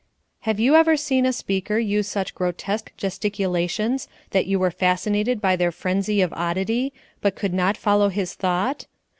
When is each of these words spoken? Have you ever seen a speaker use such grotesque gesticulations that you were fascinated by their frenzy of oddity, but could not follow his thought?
Have 0.49 0.59
you 0.59 0.73
ever 0.73 0.97
seen 0.97 1.27
a 1.27 1.31
speaker 1.31 1.77
use 1.77 2.07
such 2.07 2.33
grotesque 2.33 2.91
gesticulations 2.97 4.07
that 4.31 4.47
you 4.47 4.57
were 4.57 4.71
fascinated 4.71 5.39
by 5.39 5.55
their 5.55 5.71
frenzy 5.71 6.21
of 6.21 6.33
oddity, 6.33 6.91
but 7.21 7.35
could 7.35 7.53
not 7.53 7.77
follow 7.77 8.09
his 8.09 8.33
thought? 8.33 8.87